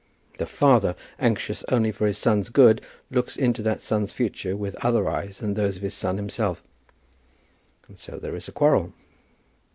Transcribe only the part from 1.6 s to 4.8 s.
only for his son's good, looks into that son's future with